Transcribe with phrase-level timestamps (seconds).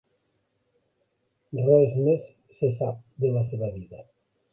[1.59, 4.01] Res més se sap de la seva vida.